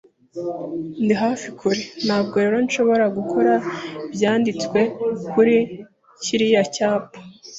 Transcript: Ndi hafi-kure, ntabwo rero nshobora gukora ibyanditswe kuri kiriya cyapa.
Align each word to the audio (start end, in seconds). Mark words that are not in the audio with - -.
Ndi 1.03 1.13
hafi-kure, 1.23 1.81
ntabwo 2.05 2.35
rero 2.43 2.57
nshobora 2.65 3.05
gukora 3.17 3.53
ibyanditswe 4.07 4.79
kuri 5.31 5.55
kiriya 6.23 6.63
cyapa. 6.75 7.17